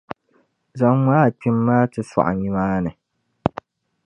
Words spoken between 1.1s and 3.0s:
a kpim’ maa ti sɔɣi nimaani.